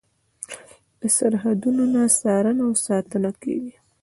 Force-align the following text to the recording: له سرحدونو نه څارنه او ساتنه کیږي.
له 0.99 1.07
سرحدونو 1.17 1.83
نه 1.93 2.03
څارنه 2.19 2.63
او 2.67 2.73
ساتنه 2.85 3.31
کیږي. 3.43 3.73